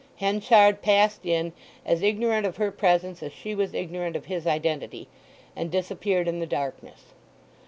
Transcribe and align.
Henchard 0.17 0.81
passed 0.81 1.27
in, 1.27 1.53
as 1.85 2.01
ignorant 2.01 2.43
of 2.47 2.57
her 2.57 2.71
presence 2.71 3.21
as 3.21 3.31
she 3.31 3.53
was 3.53 3.75
ignorant 3.75 4.15
of 4.15 4.25
his 4.25 4.47
identity, 4.47 5.07
and 5.55 5.69
disappeared 5.69 6.27
in 6.27 6.39
the 6.39 6.47
darkness. 6.47 7.13